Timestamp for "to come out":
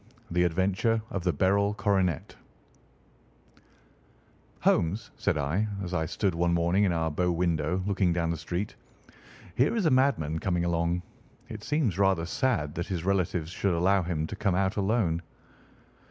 14.25-14.75